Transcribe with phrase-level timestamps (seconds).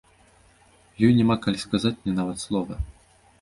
[1.07, 2.81] Ёй няма калі сказаць мне нават слова.